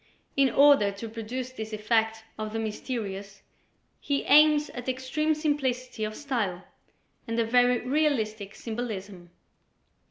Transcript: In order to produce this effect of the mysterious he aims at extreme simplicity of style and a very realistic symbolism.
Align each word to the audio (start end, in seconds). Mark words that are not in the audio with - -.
In 0.35 0.49
order 0.49 0.91
to 0.93 1.07
produce 1.07 1.51
this 1.51 1.73
effect 1.73 2.23
of 2.35 2.53
the 2.53 2.57
mysterious 2.59 3.43
he 3.99 4.23
aims 4.23 4.71
at 4.71 4.89
extreme 4.89 5.35
simplicity 5.35 6.03
of 6.05 6.15
style 6.15 6.63
and 7.27 7.37
a 7.37 7.45
very 7.45 7.81
realistic 7.81 8.55
symbolism. 8.55 9.29